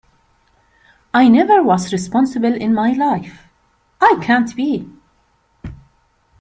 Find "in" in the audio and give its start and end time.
2.55-2.73